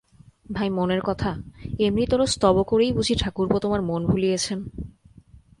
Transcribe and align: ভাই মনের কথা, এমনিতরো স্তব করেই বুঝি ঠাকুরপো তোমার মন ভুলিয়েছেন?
ভাই 0.51 0.69
মনের 0.69 1.01
কথা, 1.01 1.31
এমনিতরো 1.79 2.25
স্তব 2.25 2.55
করেই 2.63 2.91
বুঝি 2.93 3.13
ঠাকুরপো 3.15 3.57
তোমার 3.59 3.81
মন 3.81 4.01
ভুলিয়েছেন? 4.05 4.59